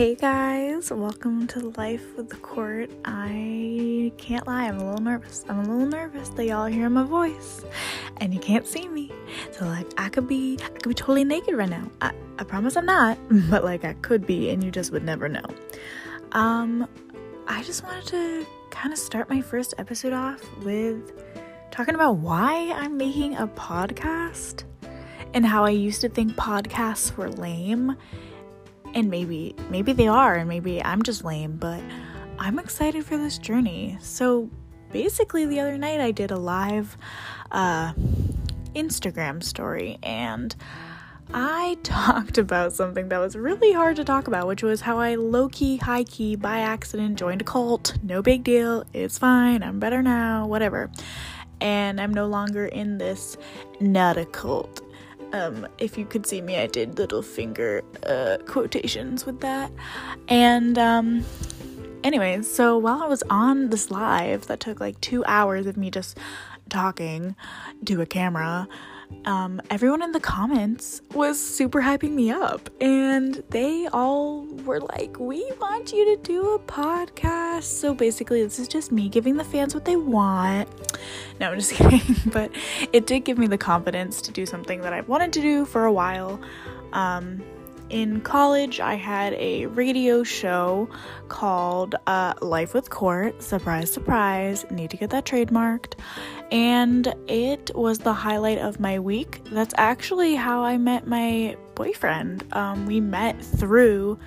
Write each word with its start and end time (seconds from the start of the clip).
Hey 0.00 0.14
guys, 0.14 0.90
welcome 0.90 1.46
to 1.48 1.60
Life 1.76 2.16
with 2.16 2.30
the 2.30 2.36
Court. 2.36 2.90
I 3.04 4.10
can't 4.16 4.46
lie, 4.46 4.64
I'm 4.64 4.78
a 4.78 4.84
little 4.86 5.04
nervous. 5.04 5.44
I'm 5.46 5.58
a 5.58 5.62
little 5.62 5.84
nervous 5.84 6.30
that 6.30 6.46
y'all 6.46 6.64
hear 6.64 6.88
my 6.88 7.04
voice 7.04 7.66
and 8.16 8.32
you 8.32 8.40
can't 8.40 8.66
see 8.66 8.88
me. 8.88 9.12
So 9.50 9.66
like 9.66 9.86
I 9.98 10.08
could 10.08 10.26
be 10.26 10.56
I 10.64 10.68
could 10.68 10.88
be 10.88 10.94
totally 10.94 11.22
naked 11.24 11.54
right 11.54 11.68
now. 11.68 11.86
I, 12.00 12.12
I 12.38 12.44
promise 12.44 12.78
I'm 12.78 12.86
not, 12.86 13.18
but 13.50 13.62
like 13.62 13.84
I 13.84 13.92
could 13.92 14.26
be 14.26 14.48
and 14.48 14.64
you 14.64 14.70
just 14.70 14.90
would 14.90 15.04
never 15.04 15.28
know. 15.28 15.44
Um 16.32 16.88
I 17.46 17.62
just 17.62 17.84
wanted 17.84 18.06
to 18.06 18.46
kind 18.70 18.94
of 18.94 18.98
start 18.98 19.28
my 19.28 19.42
first 19.42 19.74
episode 19.76 20.14
off 20.14 20.42
with 20.64 21.12
talking 21.70 21.94
about 21.94 22.16
why 22.16 22.72
I'm 22.74 22.96
making 22.96 23.36
a 23.36 23.48
podcast 23.48 24.64
and 25.34 25.44
how 25.44 25.66
I 25.66 25.70
used 25.70 26.00
to 26.00 26.08
think 26.08 26.32
podcasts 26.36 27.14
were 27.18 27.28
lame 27.28 27.98
and 28.94 29.10
maybe 29.10 29.54
maybe 29.70 29.92
they 29.92 30.08
are 30.08 30.36
and 30.36 30.48
maybe 30.48 30.82
I'm 30.82 31.02
just 31.02 31.24
lame, 31.24 31.56
but 31.56 31.82
I'm 32.38 32.58
excited 32.58 33.04
for 33.04 33.16
this 33.16 33.38
journey. 33.38 33.96
So 34.00 34.50
basically 34.92 35.46
the 35.46 35.60
other 35.60 35.78
night 35.78 36.00
I 36.00 36.10
did 36.10 36.30
a 36.30 36.36
live 36.36 36.96
uh 37.50 37.92
Instagram 38.74 39.42
story 39.42 39.98
and 40.02 40.54
I 41.32 41.78
talked 41.82 42.38
about 42.38 42.72
something 42.72 43.08
that 43.08 43.18
was 43.18 43.36
really 43.36 43.72
hard 43.72 43.96
to 43.96 44.04
talk 44.04 44.26
about, 44.26 44.46
which 44.46 44.62
was 44.62 44.80
how 44.80 44.98
I 44.98 45.14
low 45.14 45.48
key, 45.48 45.76
high 45.76 46.04
key, 46.04 46.36
by 46.36 46.60
accident 46.60 47.18
joined 47.18 47.40
a 47.40 47.44
cult. 47.44 47.94
No 48.02 48.22
big 48.22 48.44
deal. 48.44 48.84
It's 48.92 49.18
fine. 49.18 49.62
I'm 49.62 49.78
better 49.78 50.02
now. 50.02 50.46
Whatever. 50.46 50.90
And 51.60 52.00
I'm 52.00 52.14
no 52.14 52.26
longer 52.26 52.66
in 52.66 52.98
this 52.98 53.36
not 53.80 54.16
a 54.16 54.24
cult 54.24 54.79
um, 55.32 55.66
if 55.78 55.96
you 55.96 56.04
could 56.04 56.26
see 56.26 56.40
me, 56.40 56.56
I 56.56 56.66
did 56.66 56.98
little 56.98 57.22
finger 57.22 57.82
uh, 58.04 58.38
quotations 58.46 59.26
with 59.26 59.40
that. 59.40 59.70
And, 60.28 60.78
um, 60.78 61.24
anyways, 62.04 62.50
so 62.50 62.76
while 62.78 63.02
I 63.02 63.06
was 63.06 63.22
on 63.30 63.70
this 63.70 63.90
live 63.90 64.46
that 64.46 64.60
took 64.60 64.80
like 64.80 65.00
two 65.00 65.24
hours 65.26 65.66
of 65.66 65.76
me 65.76 65.90
just 65.90 66.18
talking 66.68 67.34
to 67.84 68.00
a 68.00 68.06
camera, 68.06 68.68
um, 69.24 69.60
everyone 69.70 70.02
in 70.02 70.12
the 70.12 70.20
comments 70.20 71.02
was 71.14 71.38
super 71.38 71.80
hyping 71.82 72.12
me 72.12 72.30
up, 72.30 72.70
and 72.80 73.42
they 73.50 73.86
all 73.88 74.46
were 74.64 74.80
like, 74.80 75.18
We 75.18 75.50
want 75.60 75.92
you 75.92 76.16
to 76.16 76.22
do 76.22 76.54
a 76.54 76.58
podcast. 76.58 77.64
So 77.64 77.94
basically, 77.94 78.42
this 78.42 78.58
is 78.58 78.68
just 78.68 78.92
me 78.92 79.08
giving 79.08 79.36
the 79.36 79.44
fans 79.44 79.74
what 79.74 79.84
they 79.84 79.96
want. 79.96 80.68
No, 81.38 81.50
I'm 81.50 81.58
just 81.58 81.72
kidding, 81.74 82.16
but 82.32 82.50
it 82.92 83.06
did 83.06 83.20
give 83.20 83.36
me 83.38 83.46
the 83.46 83.58
confidence 83.58 84.22
to 84.22 84.32
do 84.32 84.46
something 84.46 84.80
that 84.80 84.92
I've 84.92 85.08
wanted 85.08 85.32
to 85.34 85.40
do 85.40 85.64
for 85.64 85.84
a 85.84 85.92
while. 85.92 86.40
Um, 86.92 87.42
in 87.90 88.20
college, 88.20 88.80
I 88.80 88.94
had 88.94 89.34
a 89.34 89.66
radio 89.66 90.22
show 90.22 90.88
called 91.28 91.96
uh, 92.06 92.34
Life 92.40 92.72
with 92.72 92.90
Court. 92.90 93.42
Surprise, 93.42 93.92
surprise. 93.92 94.64
Need 94.70 94.90
to 94.90 94.96
get 94.96 95.10
that 95.10 95.24
trademarked. 95.24 95.94
And 96.50 97.14
it 97.28 97.70
was 97.74 97.98
the 97.98 98.12
highlight 98.12 98.58
of 98.58 98.80
my 98.80 98.98
week. 98.98 99.42
That's 99.46 99.74
actually 99.76 100.34
how 100.36 100.62
I 100.62 100.78
met 100.78 101.06
my 101.06 101.56
boyfriend. 101.74 102.44
Um, 102.52 102.86
we 102.86 103.00
met 103.00 103.42
through 103.42 104.18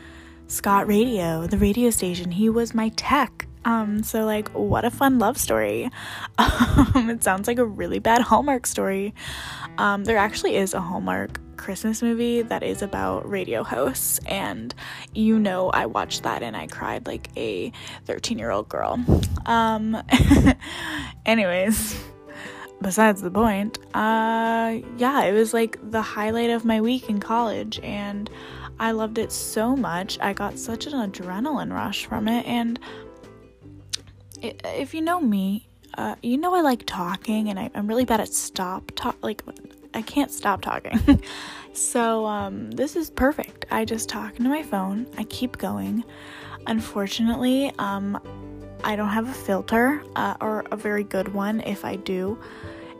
Scott 0.47 0.87
Radio, 0.87 1.47
the 1.47 1.57
radio 1.57 1.89
station. 1.89 2.31
He 2.31 2.49
was 2.49 2.73
my 2.73 2.89
tech. 2.89 3.47
Um, 3.65 4.03
so 4.03 4.25
like 4.25 4.49
what 4.49 4.85
a 4.85 4.91
fun 4.91 5.19
love 5.19 5.37
story. 5.37 5.89
Um, 6.95 7.09
it 7.09 7.23
sounds 7.23 7.47
like 7.47 7.57
a 7.57 7.65
really 7.65 7.99
bad 7.99 8.21
Hallmark 8.21 8.67
story. 8.67 9.13
Um, 9.77 10.03
there 10.03 10.17
actually 10.17 10.55
is 10.55 10.73
a 10.73 10.81
Hallmark 10.81 11.39
Christmas 11.57 12.01
movie 12.01 12.41
that 12.41 12.61
is 12.61 12.81
about 12.81 13.27
radio 13.29 13.63
hosts, 13.63 14.19
and 14.27 14.73
you 15.13 15.39
know, 15.39 15.69
I 15.69 15.85
watched 15.85 16.23
that 16.23 16.43
and 16.43 16.55
I 16.55 16.67
cried 16.67 17.07
like 17.07 17.29
a 17.37 17.71
13 18.05 18.37
year 18.37 18.51
old 18.51 18.69
girl. 18.69 19.03
Um, 19.45 20.01
anyways, 21.25 21.99
besides 22.81 23.21
the 23.21 23.31
point, 23.31 23.79
uh, 23.95 24.79
yeah, 24.97 25.23
it 25.23 25.33
was 25.33 25.53
like 25.53 25.79
the 25.91 26.01
highlight 26.01 26.49
of 26.49 26.65
my 26.65 26.81
week 26.81 27.09
in 27.09 27.19
college, 27.19 27.79
and 27.81 28.29
I 28.79 28.91
loved 28.91 29.17
it 29.17 29.31
so 29.31 29.75
much. 29.75 30.19
I 30.19 30.33
got 30.33 30.59
such 30.59 30.85
an 30.85 30.93
adrenaline 30.93 31.71
rush 31.71 32.05
from 32.05 32.27
it, 32.27 32.45
and 32.45 32.79
if 34.43 34.93
you 34.93 35.01
know 35.01 35.19
me, 35.19 35.67
uh, 35.97 36.15
you 36.21 36.37
know 36.37 36.53
I 36.53 36.61
like 36.61 36.83
talking, 36.85 37.49
and 37.49 37.59
I, 37.59 37.69
am 37.75 37.87
really 37.87 38.05
bad 38.05 38.19
at 38.19 38.33
stop 38.33 38.91
talk. 38.95 39.17
Like 39.21 39.41
I 39.93 40.01
can't 40.01 40.31
stop 40.31 40.61
talking. 40.61 41.21
so 41.73 42.25
um, 42.25 42.71
this 42.71 42.95
is 42.95 43.09
perfect. 43.09 43.65
I 43.71 43.85
just 43.85 44.09
talk 44.09 44.37
into 44.37 44.49
my 44.49 44.63
phone. 44.63 45.07
I 45.17 45.23
keep 45.25 45.57
going. 45.57 46.03
Unfortunately, 46.67 47.71
um, 47.77 48.19
I 48.83 48.95
don't 48.95 49.09
have 49.09 49.29
a 49.29 49.33
filter 49.33 50.03
uh, 50.15 50.35
or 50.41 50.65
a 50.71 50.75
very 50.75 51.03
good 51.03 51.33
one 51.33 51.61
if 51.61 51.85
I 51.85 51.95
do. 51.97 52.37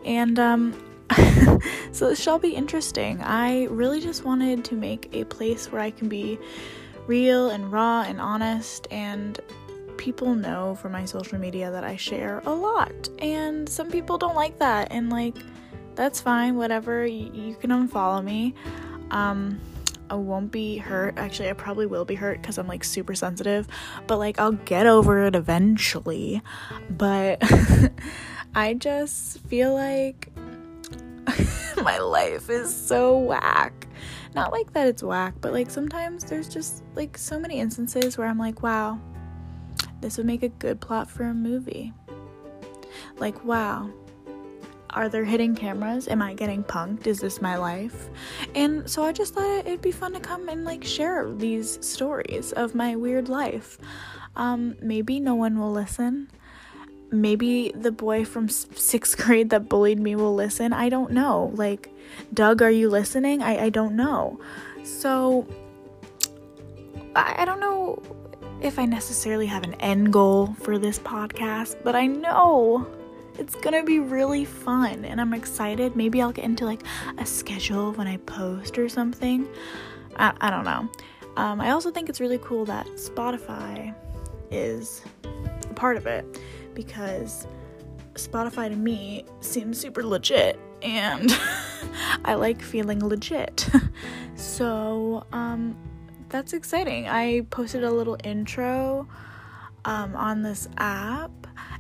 And 0.06 0.38
um, 0.38 0.74
so 1.92 2.10
this 2.10 2.22
shall 2.22 2.40
be 2.40 2.56
interesting. 2.56 3.22
I 3.22 3.66
really 3.66 4.02
just 4.02 4.24
wanted 4.24 4.66
to 4.66 4.75
make 4.75 5.10
a 5.14 5.24
place 5.25 5.72
where 5.72 5.81
I 5.81 5.92
can 5.92 6.10
be 6.10 6.38
real 7.08 7.50
and 7.50 7.72
raw 7.72 8.04
and 8.04 8.20
honest 8.20 8.88
and 8.92 9.40
people 10.03 10.36
know 10.36 10.75
from 10.75 10.91
my 10.91 11.06
social 11.06 11.40
media 11.40 11.72
that 11.72 11.86
I 11.86 11.96
share 11.96 12.41
a 12.46 12.52
lot 12.52 13.08
and 13.19 13.69
some 13.69 13.90
people 13.90 14.18
don't 14.18 14.36
like 14.36 14.59
that 14.59 14.91
and 14.91 15.09
like 15.09 15.38
that's 15.96 16.19
fine, 16.19 16.58
whatever. 16.58 17.06
You, 17.06 17.31
you 17.34 17.56
can 17.56 17.69
unfollow 17.69 18.22
me. 18.22 18.53
Um, 19.12 19.62
I 20.09 20.16
won't 20.16 20.52
be 20.52 20.75
hurt. 20.75 21.18
Actually, 21.18 21.52
I 21.52 21.53
probably 21.53 21.86
will 21.86 22.03
be 22.03 22.16
hurt 22.16 22.42
because 22.42 22.58
I'm 22.58 22.68
like 22.68 22.84
super 22.84 23.16
sensitive, 23.16 23.66
but 24.06 24.18
like 24.18 24.42
I'll 24.42 24.52
get 24.52 24.88
over 24.88 25.25
it 25.25 25.38
eventually. 25.38 26.42
But 26.90 27.42
I 28.56 28.74
just 28.74 29.40
feel 29.46 29.74
like 29.74 30.28
my 31.81 31.97
life 32.00 32.50
is 32.50 32.75
so 32.75 33.18
whack. 33.19 33.88
Not 34.36 34.52
like 34.52 34.74
that 34.74 34.88
it's 34.88 35.02
whack, 35.02 35.36
but 35.40 35.53
like 35.53 35.72
sometimes 35.72 36.25
there's 36.25 36.50
just 36.50 36.84
like 36.94 37.18
so 37.18 37.40
many 37.40 37.62
instances 37.62 38.18
where 38.18 38.28
I'm 38.28 38.40
like, 38.40 38.63
wow, 38.63 39.00
this 40.03 40.18
would 40.18 40.25
make 40.25 40.44
a 40.44 40.50
good 40.50 40.81
plot 40.81 41.09
for 41.09 41.24
a 41.24 41.34
movie. 41.34 41.94
Like, 43.18 43.44
wow, 43.46 43.90
are 44.90 45.08
there 45.09 45.24
hidden 45.24 45.56
cameras? 45.56 46.08
Am 46.08 46.22
I 46.22 46.34
getting 46.34 46.64
punked? 46.64 47.08
Is 47.08 47.19
this 47.19 47.41
my 47.41 47.56
life? 47.56 48.09
And 48.53 48.88
so 48.90 49.03
I 49.03 49.13
just 49.13 49.34
thought 49.34 49.66
it'd 49.66 49.81
be 49.81 49.92
fun 49.92 50.13
to 50.13 50.19
come 50.19 50.50
and 50.50 50.66
like 50.66 50.84
share 50.84 51.31
these 51.31 51.84
stories 51.86 52.52
of 52.52 52.75
my 52.75 52.96
weird 52.96 53.30
life. 53.30 53.80
Um, 54.36 54.75
maybe 54.81 55.19
no 55.19 55.36
one 55.36 55.58
will 55.58 55.72
listen. 55.72 56.30
Maybe 57.09 57.72
the 57.74 57.92
boy 57.92 58.25
from 58.25 58.50
sixth 58.50 59.18
grade 59.18 59.52
that 59.52 59.69
bullied 59.69 60.00
me 60.00 60.16
will 60.16 60.36
listen. 60.36 60.74
I 60.74 60.90
don't 60.90 61.12
know. 61.12 61.52
Like, 61.56 61.90
Doug, 62.34 62.62
are 62.62 62.72
you 62.72 62.90
listening? 62.90 63.42
I, 63.42 63.66
I 63.66 63.69
don't 63.69 63.96
know. 63.96 64.40
So, 64.84 65.47
I, 67.16 67.36
I 67.40 67.46
don't 67.46 67.59
know 67.62 68.02
if 68.63 68.79
I 68.79 68.85
necessarily 68.85 69.46
have 69.47 69.63
an 69.63 69.74
end 69.75 70.13
goal 70.13 70.56
for 70.62 70.79
this 70.79 70.97
podcast, 70.97 71.75
but 71.84 71.96
I 71.96 72.07
know 72.07 72.88
it's 73.38 73.56
gonna 73.56 73.84
be 73.84 74.00
really 74.00 74.46
fun 74.46 75.03
and 75.03 75.19
I'm 75.19 75.34
excited. 75.34 75.97
Maybe 75.97 76.22
I'll 76.22 76.31
get 76.31 76.46
into 76.46 76.63
like 76.63 76.81
a 77.18 77.25
schedule 77.25 77.91
when 77.91 78.07
I 78.07 78.18
post 78.18 78.78
or 78.78 78.88
something. 78.88 79.47
I, 80.16 80.34
I 80.40 80.50
don't 80.50 80.63
know. 80.63 80.90
Um, 81.35 81.59
I 81.59 81.72
also 81.72 81.91
think 81.91 82.07
it's 82.07 82.22
really 82.22 82.38
cool 82.38 82.63
that 82.66 82.88
Spotify 82.96 83.94
is 84.50 85.01
a 85.69 85.74
part 85.74 85.98
of 85.98 86.07
it 86.07 86.39
because 86.74 87.48
Spotify 88.13 88.69
to 88.69 88.75
me 88.75 89.25
seems 89.42 89.77
super 89.77 90.04
legit 90.04 90.57
and 90.81 91.38
I 92.25 92.36
like 92.36 92.62
feeling 92.62 93.06
legit. 93.06 93.68
so, 94.36 95.25
um, 95.33 95.75
that's 96.33 96.51
exciting. 96.53 97.07
I 97.07 97.45
posted 97.51 97.83
a 97.83 97.91
little 97.91 98.18
intro 98.24 99.07
um, 99.85 100.15
on 100.15 100.41
this 100.41 100.68
app 100.77 101.30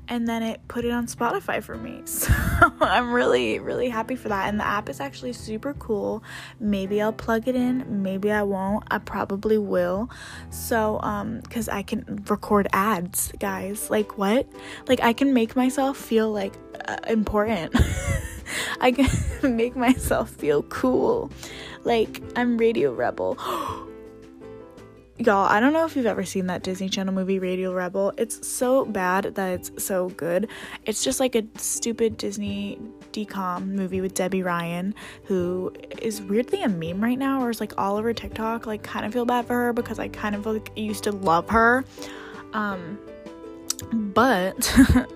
and 0.07 0.27
then 0.27 0.43
it 0.43 0.61
put 0.67 0.85
it 0.85 0.91
on 0.91 1.07
Spotify 1.07 1.61
for 1.61 1.75
me. 1.75 2.03
So 2.13 2.71
I'm 2.79 3.11
really, 3.11 3.59
really 3.59 3.89
happy 3.89 4.15
for 4.15 4.29
that. 4.29 4.47
And 4.47 4.59
the 4.59 4.65
app 4.65 4.87
is 4.87 4.99
actually 4.99 5.33
super 5.33 5.73
cool. 5.73 6.23
Maybe 6.59 7.01
I'll 7.01 7.11
plug 7.11 7.47
it 7.47 7.55
in, 7.55 8.03
maybe 8.03 8.31
I 8.31 8.43
won't. 8.43 8.85
I 8.91 8.99
probably 8.99 9.57
will. 9.57 10.09
So, 10.51 10.99
um, 11.01 11.39
because 11.41 11.67
I 11.67 11.81
can 11.81 12.23
record 12.29 12.67
ads, 12.71 13.33
guys. 13.39 13.89
Like, 13.89 14.17
what? 14.17 14.47
Like, 14.87 15.01
I 15.01 15.13
can 15.13 15.33
make 15.33 15.55
myself 15.55 15.97
feel 15.97 16.31
like 16.31 16.53
uh, 16.87 16.97
important. 17.07 17.75
I 18.79 18.91
can 18.91 19.09
make 19.55 19.75
myself 19.75 20.29
feel 20.29 20.61
cool. 20.63 21.31
Like, 21.83 22.21
I'm 22.35 22.57
Radio 22.57 22.93
Rebel. 22.93 23.37
y'all, 25.17 25.45
I 25.45 25.59
don't 25.59 25.73
know 25.73 25.85
if 25.85 25.95
you've 25.95 26.05
ever 26.05 26.23
seen 26.23 26.47
that 26.47 26.63
Disney 26.63 26.89
Channel 26.89 27.13
movie 27.13 27.39
Radio 27.39 27.73
Rebel. 27.73 28.13
It's 28.17 28.47
so 28.47 28.85
bad 28.85 29.35
that 29.35 29.49
it's 29.51 29.71
so 29.83 30.09
good. 30.09 30.49
It's 30.85 31.03
just 31.03 31.19
like 31.19 31.35
a 31.35 31.43
stupid 31.57 32.17
Disney 32.17 32.79
DCOM 33.11 33.67
movie 33.67 34.01
with 34.01 34.13
Debby 34.13 34.43
Ryan, 34.43 34.95
who 35.25 35.73
is 36.01 36.21
weirdly 36.21 36.63
a 36.63 36.69
meme 36.69 37.03
right 37.03 37.17
now, 37.17 37.43
or 37.43 37.49
is 37.49 37.59
like 37.59 37.73
all 37.77 37.97
over 37.97 38.13
TikTok. 38.13 38.65
Like, 38.65 38.83
kind 38.83 39.05
of 39.05 39.13
feel 39.13 39.25
bad 39.25 39.45
for 39.45 39.53
her 39.53 39.73
because 39.73 39.99
I 39.99 40.07
kind 40.07 40.35
of 40.35 40.45
like 40.45 40.71
used 40.75 41.03
to 41.03 41.11
love 41.11 41.49
her. 41.49 41.85
Um, 42.53 42.97
but 43.91 44.75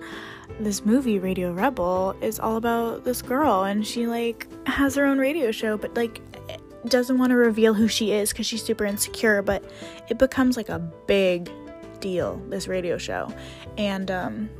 this 0.60 0.84
movie 0.84 1.18
radio 1.18 1.52
rebel 1.52 2.16
is 2.20 2.40
all 2.40 2.56
about 2.56 3.04
this 3.04 3.22
girl 3.22 3.64
and 3.64 3.86
she 3.86 4.06
like 4.06 4.48
has 4.66 4.96
her 4.96 5.04
own 5.04 5.18
radio 5.18 5.52
show 5.52 5.76
but 5.76 5.94
like 5.94 6.20
doesn't 6.86 7.18
want 7.18 7.30
to 7.30 7.36
reveal 7.36 7.74
who 7.74 7.88
she 7.88 8.12
is 8.12 8.30
because 8.30 8.46
she's 8.46 8.62
super 8.62 8.84
insecure 8.84 9.42
but 9.42 9.64
it 10.08 10.18
becomes 10.18 10.56
like 10.56 10.68
a 10.68 10.78
big 11.06 11.50
deal 12.00 12.40
this 12.48 12.68
radio 12.68 12.98
show. 12.98 13.32
And 13.76 14.10
um 14.10 14.50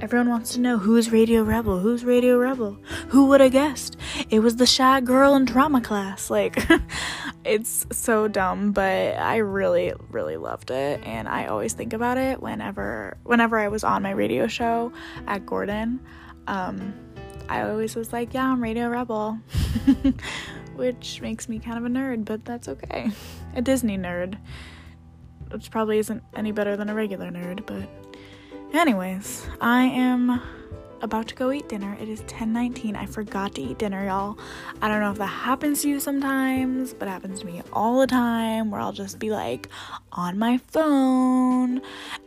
everyone 0.00 0.28
wants 0.28 0.52
to 0.52 0.60
know 0.60 0.76
who's 0.76 1.10
radio 1.10 1.42
rebel 1.42 1.78
who's 1.78 2.04
radio 2.04 2.36
rebel? 2.36 2.76
Who 3.08 3.26
would 3.26 3.40
have 3.40 3.52
guessed? 3.52 3.96
It 4.30 4.40
was 4.40 4.56
the 4.56 4.66
shy 4.66 5.00
girl 5.00 5.34
in 5.34 5.44
drama 5.44 5.80
class 5.80 6.30
like 6.30 6.58
it's 7.44 7.86
so 7.92 8.26
dumb 8.26 8.72
but 8.72 9.16
i 9.18 9.36
really 9.36 9.92
really 10.10 10.36
loved 10.36 10.70
it 10.70 11.00
and 11.04 11.28
i 11.28 11.46
always 11.46 11.74
think 11.74 11.92
about 11.92 12.16
it 12.16 12.40
whenever 12.40 13.18
whenever 13.22 13.58
i 13.58 13.68
was 13.68 13.84
on 13.84 14.02
my 14.02 14.10
radio 14.10 14.46
show 14.46 14.92
at 15.26 15.44
gordon. 15.46 16.00
Um 16.46 16.94
i 17.48 17.62
always 17.62 17.94
was 17.94 18.12
like 18.12 18.32
yeah 18.34 18.50
i'm 18.50 18.62
radio 18.62 18.88
rebel 18.88 19.38
which 20.76 21.20
makes 21.20 21.48
me 21.48 21.58
kind 21.58 21.78
of 21.78 21.84
a 21.84 21.88
nerd 21.88 22.24
but 22.24 22.44
that's 22.44 22.68
okay 22.68 23.10
a 23.54 23.62
disney 23.62 23.96
nerd 23.96 24.38
which 25.50 25.70
probably 25.70 25.98
isn't 25.98 26.22
any 26.34 26.52
better 26.52 26.76
than 26.76 26.88
a 26.88 26.94
regular 26.94 27.30
nerd 27.30 27.64
but 27.66 27.88
anyways 28.72 29.46
i 29.60 29.82
am 29.84 30.40
about 31.04 31.28
to 31.28 31.34
go 31.34 31.52
eat 31.52 31.68
dinner. 31.68 31.96
It 32.00 32.08
is 32.08 32.22
10:19. 32.22 32.96
I 32.96 33.04
forgot 33.04 33.54
to 33.56 33.62
eat 33.62 33.78
dinner, 33.78 34.06
y'all. 34.06 34.38
I 34.80 34.88
don't 34.88 35.00
know 35.00 35.10
if 35.10 35.18
that 35.18 35.26
happens 35.26 35.82
to 35.82 35.88
you 35.88 36.00
sometimes, 36.00 36.94
but 36.94 37.06
it 37.06 37.10
happens 37.10 37.40
to 37.40 37.46
me 37.46 37.62
all 37.72 38.00
the 38.00 38.06
time 38.06 38.70
where 38.70 38.80
I'll 38.80 38.92
just 38.92 39.18
be 39.18 39.30
like 39.30 39.68
on 40.12 40.38
my 40.38 40.58
phone 40.58 41.82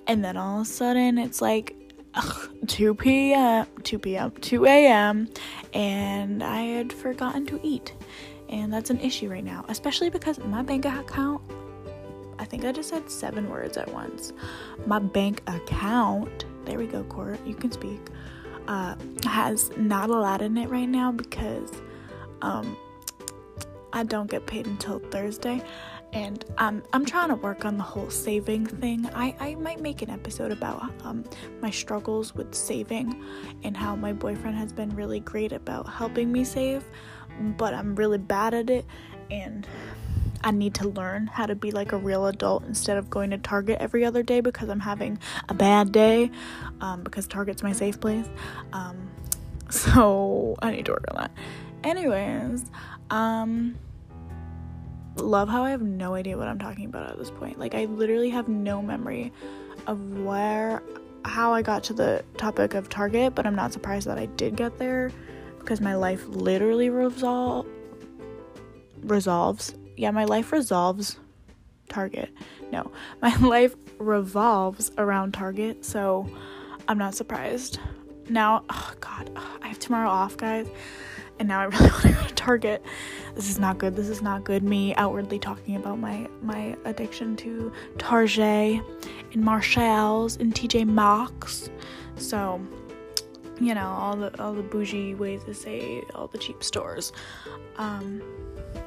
and 0.06 0.24
then 0.24 0.38
all 0.38 0.62
of 0.62 0.68
a 0.68 0.70
sudden 0.70 1.18
it's 1.18 1.42
like 1.42 1.76
ugh, 2.14 2.50
2 2.68 2.96
p.m., 2.96 3.66
2 3.84 4.00
p.m., 4.00 4.32
2 4.32 4.66
a.m., 4.66 5.28
and 5.74 6.44
I 6.44 6.62
had 6.62 6.94
forgotten 6.94 7.46
to 7.48 7.60
eat. 7.64 7.94
And 8.50 8.72
that's 8.72 8.90
an 8.90 9.00
issue 9.00 9.30
right 9.30 9.44
now, 9.44 9.66
especially 9.68 10.10
because 10.10 10.40
my 10.40 10.62
bank 10.62 10.86
account 10.86 11.42
I 12.40 12.46
think 12.46 12.66
I 12.66 12.72
just 12.72 12.90
said 12.90 13.10
seven 13.10 13.50
words 13.50 13.78
at 13.78 13.92
once. 13.92 14.32
My 14.86 15.00
bank 15.00 15.42
account, 15.48 16.46
there 16.66 16.78
we 16.78 16.86
go, 16.86 17.04
Court, 17.06 17.40
you 17.48 17.56
can 17.56 17.72
speak 17.72 18.00
uh, 18.68 18.96
has 19.24 19.72
not 19.78 20.10
a 20.10 20.14
lot 20.14 20.42
in 20.42 20.58
it 20.58 20.70
right 20.70 20.90
now 20.90 21.12
because 21.12 21.72
um, 22.42 22.78
I 23.94 24.04
don't 24.04 24.30
get 24.30 24.46
paid 24.46 24.68
until 24.68 25.00
Thursday. 25.00 25.62
And 26.14 26.44
um, 26.58 26.84
I'm 26.94 27.06
trying 27.06 27.30
to 27.30 27.36
work 27.36 27.66
on 27.66 27.78
the 27.78 27.84
whole 27.84 28.10
saving 28.10 28.66
thing. 28.66 29.08
I, 29.14 29.36
I 29.40 29.56
might 29.56 29.82
make 29.82 30.02
an 30.02 30.10
episode 30.10 30.52
about 30.52 30.84
um, 31.04 31.24
my 31.62 31.70
struggles 31.70 32.34
with 32.34 32.56
saving 32.56 33.24
and 33.64 33.76
how 33.76 33.96
my 33.96 34.14
boyfriend 34.14 34.58
has 34.58 34.72
been 34.72 34.96
really 34.96 35.20
great 35.20 35.52
about 35.52 35.88
helping 35.90 36.32
me 36.32 36.44
save, 36.44 36.84
but 37.58 37.74
I'm 37.74 37.96
really 37.96 38.18
bad 38.18 38.54
at 38.54 38.70
it. 38.70 38.86
And 39.30 39.68
I 40.44 40.52
need 40.52 40.76
to 40.76 40.88
learn 40.88 41.28
how 41.28 41.46
to 41.46 41.56
be 41.56 41.72
like 41.72 41.92
a 41.92 41.98
real 41.98 42.28
adult 42.28 42.64
instead 42.64 42.98
of 42.98 43.10
going 43.10 43.32
to 43.32 43.38
Target 43.38 43.78
every 43.80 44.06
other 44.06 44.24
day 44.24 44.40
because 44.40 44.70
I'm 44.70 44.80
having 44.80 45.20
a 45.50 45.54
bad 45.54 45.92
day 45.92 46.32
um, 46.80 47.04
because 47.04 47.28
Target's 47.28 47.64
my 47.64 47.74
safe 47.74 48.00
place. 48.00 48.28
Um, 48.74 49.10
so 49.70 50.56
I 50.62 50.72
need 50.72 50.86
to 50.86 50.94
work 50.94 51.06
on 51.12 51.18
that. 51.18 51.32
Anyways, 51.84 52.66
um, 53.10 53.78
love 55.20 55.50
how 55.50 55.64
I 55.64 55.72
have 55.72 55.82
no 55.82 56.16
idea 56.16 56.38
what 56.38 56.48
I'm 56.48 56.60
talking 56.60 56.86
about 56.86 57.10
at 57.10 57.18
this 57.18 57.32
point. 57.32 57.60
Like 57.60 57.76
I 57.76 57.86
literally 57.86 58.30
have 58.30 58.48
no 58.48 58.82
memory 58.82 59.32
of 59.86 60.20
where 60.20 60.82
how 61.26 61.54
I 61.54 61.62
got 61.62 61.84
to 61.86 61.94
the 61.94 62.24
topic 62.38 62.74
of 62.74 62.90
Target, 62.90 63.36
but 63.36 63.46
I'm 63.46 63.56
not 63.56 63.74
surprised 63.74 64.08
that 64.08 64.18
I 64.18 64.28
did 64.28 64.56
get 64.56 64.78
there 64.78 65.12
because 65.60 65.82
my 65.82 65.96
life 65.96 66.26
literally 66.28 66.90
resolve 66.90 67.66
resolves 69.04 69.76
yeah, 69.98 70.12
my 70.12 70.26
life 70.26 70.52
resolves 70.52 71.18
Target. 71.90 72.30
No, 72.72 72.92
my 73.22 73.36
life 73.38 73.76
revolves 73.98 74.92
around 74.98 75.34
Target, 75.34 75.84
so 75.84 76.30
I'm 76.88 76.98
not 76.98 77.16
surprised. 77.16 77.80
Now, 78.30 78.64
oh 78.70 78.94
god, 79.00 79.32
I 79.62 79.68
have 79.68 79.80
tomorrow 79.80 80.10
off, 80.10 80.38
guys, 80.38 80.68
and 81.40 81.48
now 81.48 81.60
I 81.60 81.66
really 81.66 81.86
want 81.90 82.02
to 82.02 82.12
go 82.14 82.24
to 82.24 82.34
Target. 82.34 82.84
This 83.36 83.50
is 83.50 83.60
not 83.60 83.78
good. 83.78 83.96
This 83.96 84.10
is 84.10 84.22
not 84.22 84.44
good. 84.44 84.64
Me 84.64 84.96
outwardly 84.96 85.40
talking 85.40 85.76
about 85.76 86.00
my 86.00 86.28
my 86.42 86.76
addiction 86.86 87.36
to 87.38 87.72
Target 87.98 88.82
and 89.34 89.44
Marshalls 89.44 90.38
and 90.38 90.54
TJ 90.54 90.88
Maxx. 90.88 91.70
So, 92.16 92.60
you 93.60 93.76
know, 93.76 93.88
all 93.88 94.16
the 94.16 94.42
all 94.42 94.54
the 94.54 94.64
bougie 94.64 95.16
ways 95.16 95.44
to 95.44 95.54
say 95.54 96.04
all 96.16 96.28
the 96.28 96.38
cheap 96.38 96.64
stores. 96.64 97.14
Um 97.78 98.22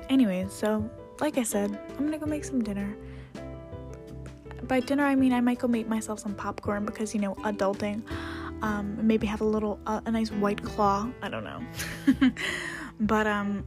anyways, 0.08 0.52
so 0.52 0.88
like 1.20 1.38
I 1.38 1.42
said, 1.42 1.78
I'm 1.90 2.04
gonna 2.04 2.18
go 2.18 2.26
make 2.26 2.44
some 2.44 2.62
dinner. 2.62 2.96
By 4.64 4.80
dinner, 4.80 5.04
I 5.04 5.14
mean 5.14 5.32
I 5.32 5.40
might 5.40 5.58
go 5.58 5.68
make 5.68 5.88
myself 5.88 6.20
some 6.20 6.34
popcorn 6.34 6.84
because 6.84 7.14
you 7.14 7.20
know, 7.20 7.34
adulting. 7.36 8.02
Um, 8.62 9.06
maybe 9.06 9.26
have 9.26 9.40
a 9.40 9.44
little, 9.44 9.78
uh, 9.86 10.00
a 10.04 10.10
nice 10.10 10.30
white 10.30 10.62
claw. 10.62 11.08
I 11.22 11.28
don't 11.28 11.44
know. 11.44 11.62
but 13.00 13.26
um, 13.26 13.64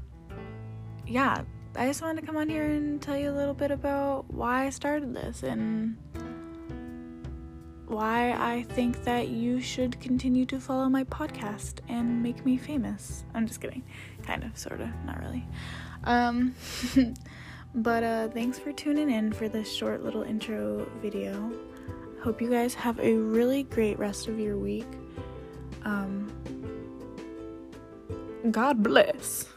yeah, 1.07 1.43
I 1.75 1.87
just 1.87 2.01
wanted 2.01 2.21
to 2.21 2.27
come 2.27 2.37
on 2.37 2.49
here 2.49 2.65
and 2.65 3.01
tell 3.01 3.17
you 3.17 3.31
a 3.31 3.33
little 3.35 3.53
bit 3.53 3.71
about 3.71 4.31
why 4.31 4.65
I 4.65 4.69
started 4.69 5.15
this 5.15 5.41
and 5.41 5.97
why 7.87 8.31
I 8.31 8.63
think 8.63 9.03
that 9.03 9.29
you 9.29 9.59
should 9.59 9.99
continue 9.99 10.45
to 10.47 10.59
follow 10.59 10.89
my 10.89 11.03
podcast 11.05 11.79
and 11.89 12.21
make 12.21 12.45
me 12.45 12.57
famous. 12.57 13.23
I'm 13.33 13.47
just 13.47 13.61
kidding. 13.61 13.83
Kind 14.23 14.43
of, 14.43 14.57
sort 14.57 14.81
of, 14.81 14.89
not 15.05 15.19
really. 15.19 15.45
Um, 16.03 16.55
but 17.75 18.03
uh, 18.03 18.27
thanks 18.29 18.59
for 18.59 18.71
tuning 18.71 19.09
in 19.09 19.33
for 19.33 19.49
this 19.49 19.71
short 19.71 20.03
little 20.03 20.23
intro 20.23 20.89
video. 21.01 21.51
Hope 22.23 22.41
you 22.41 22.49
guys 22.49 22.73
have 22.75 23.01
a 23.01 23.15
really 23.17 23.63
great 23.63 23.99
rest 23.99 24.29
of 24.29 24.39
your 24.39 24.57
week. 24.57 24.87
Um, 25.83 26.31
God 28.49 28.81
bless. 28.81 29.52